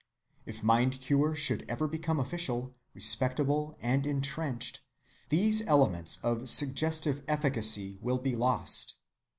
If 0.47 0.63
mind‐cure 0.63 1.35
should 1.35 1.63
ever 1.69 1.87
become 1.87 2.19
official, 2.19 2.73
respectable, 2.95 3.77
and 3.79 4.07
intrenched, 4.07 4.81
these 5.29 5.61
elements 5.67 6.17
of 6.23 6.49
suggestive 6.49 7.21
efficacy 7.27 7.99
will 8.01 8.17
be 8.17 8.35
lost. 8.35 8.95